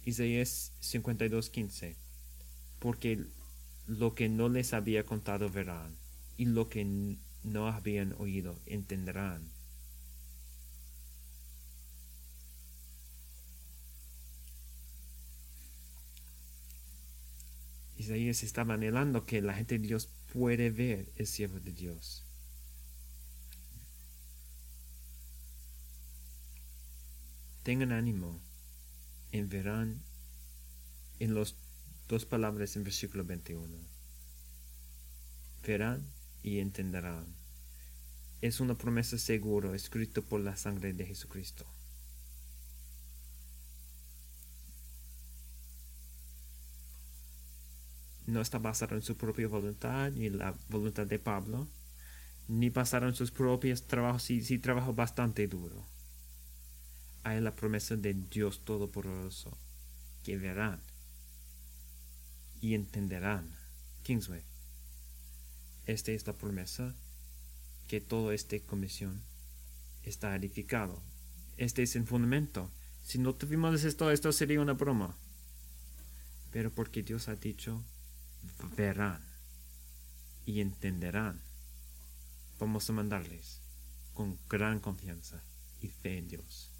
[0.04, 1.96] Isaías 52:15,
[2.78, 3.24] porque
[3.86, 5.96] lo que no les había contado verán,
[6.36, 9.48] y lo que no habían oído entenderán.
[18.04, 22.24] Isaías estaba anhelando que la gente de Dios puede ver el siervo de Dios.
[27.62, 28.38] Tengan ánimo
[29.32, 30.02] en verán
[31.18, 31.56] en las
[32.06, 33.74] dos palabras en versículo 21.
[35.66, 36.06] Verán
[36.42, 37.24] y entenderán.
[38.42, 41.64] Es una promesa segura escrita por la sangre de Jesucristo.
[48.34, 51.68] No está basado en su propia voluntad ni la voluntad de Pablo,
[52.48, 55.86] ni basado en sus propios trabajos, y sí trabajó bastante duro.
[57.22, 59.56] Hay la promesa de Dios Todopoderoso,
[60.24, 60.80] que verán
[62.60, 63.56] y entenderán.
[64.02, 64.42] Kingsway.
[65.86, 66.94] Esta es la promesa
[67.86, 69.22] que toda esta comisión
[70.02, 71.00] está edificado.
[71.56, 72.70] Este es el fundamento.
[73.02, 75.16] Si no tuvimos esto, esto sería una broma.
[76.50, 77.82] Pero porque Dios ha dicho
[78.76, 79.24] verán
[80.46, 81.40] y entenderán.
[82.58, 83.60] Vamos a mandarles
[84.12, 85.42] con gran confianza
[85.80, 86.70] y fe en Dios.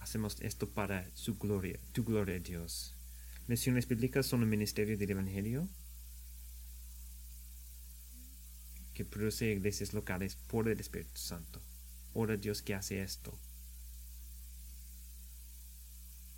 [0.00, 2.94] Hacemos esto para su gloria, tu gloria, Dios.
[3.46, 5.68] Misiones bíblicas son el ministerio del Evangelio
[8.92, 11.60] que produce iglesias locales por el Espíritu Santo.
[12.12, 13.36] Ora Dios que hace esto.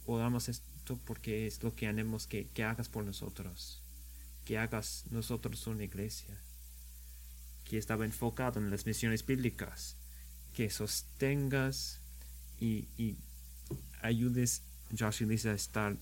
[0.07, 3.81] Oramos esto porque es lo que anhemos que, que hagas por nosotros.
[4.45, 6.37] Que hagas nosotros una iglesia
[7.65, 9.97] que estaba enfocado en las misiones bíblicas.
[10.55, 11.99] Que sostengas
[12.61, 12.87] y,
[14.01, 14.63] ayudes
[14.97, 15.97] Josh y a estar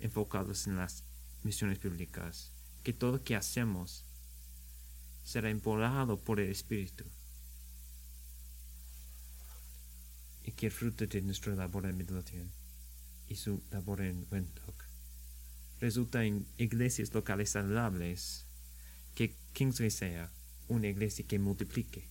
[0.00, 1.02] enfocados en las
[1.42, 2.52] misiones bíblicas.
[2.84, 4.04] Que todo lo que hacemos
[5.24, 7.04] será empolado por el Espíritu.
[10.44, 12.65] Y que el fruto de nuestra labor en meditación
[13.28, 14.86] y su labor en Windhoek
[15.80, 18.46] resulta en iglesias locales saludables,
[19.14, 20.32] que Kingsley sea
[20.68, 22.08] una iglesia que multiplique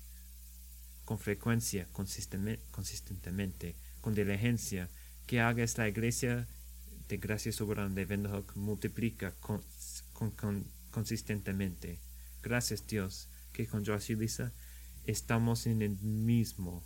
[1.03, 4.89] con frecuencia, consistentemente, con diligencia,
[5.28, 6.47] que haga esta iglesia
[7.07, 9.36] de gracia soberana de Windhoek multiplica
[10.91, 11.99] consistentemente.
[12.41, 14.51] Gracias Dios que con Josh y Lisa
[15.05, 16.84] estamos en el mismo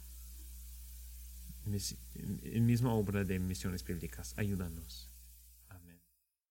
[1.76, 4.34] el misma obra de misiones bíblicas.
[4.38, 5.09] Ayúdanos.